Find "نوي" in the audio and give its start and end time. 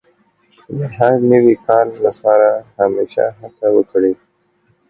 1.31-1.55